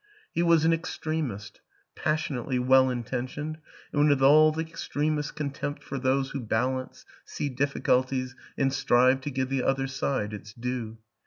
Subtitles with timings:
[0.31, 1.61] He was an extremist,
[1.95, 3.59] passionately well intentioned
[3.93, 9.21] and with all the extremist's con tempt for those who balance, see difficulties and strive
[9.21, 10.97] to give the other side its due.